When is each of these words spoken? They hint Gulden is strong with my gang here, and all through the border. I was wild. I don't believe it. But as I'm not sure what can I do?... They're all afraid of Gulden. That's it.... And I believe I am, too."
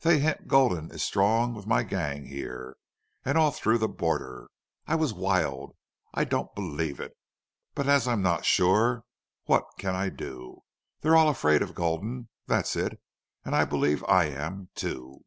They 0.00 0.18
hint 0.18 0.46
Gulden 0.46 0.90
is 0.92 1.02
strong 1.02 1.54
with 1.54 1.66
my 1.66 1.82
gang 1.84 2.26
here, 2.26 2.76
and 3.24 3.38
all 3.38 3.50
through 3.50 3.78
the 3.78 3.88
border. 3.88 4.50
I 4.86 4.94
was 4.94 5.14
wild. 5.14 5.74
I 6.12 6.24
don't 6.24 6.54
believe 6.54 7.00
it. 7.00 7.16
But 7.74 7.86
as 7.88 8.06
I'm 8.06 8.20
not 8.20 8.44
sure 8.44 9.04
what 9.46 9.64
can 9.78 9.94
I 9.94 10.10
do?... 10.10 10.60
They're 11.00 11.16
all 11.16 11.30
afraid 11.30 11.62
of 11.62 11.74
Gulden. 11.74 12.28
That's 12.46 12.76
it.... 12.76 13.00
And 13.42 13.56
I 13.56 13.64
believe 13.64 14.04
I 14.06 14.26
am, 14.26 14.68
too." 14.74 15.24